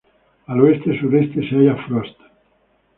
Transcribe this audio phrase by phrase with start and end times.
[0.47, 2.17] Al oeste-suroeste se halla Frost.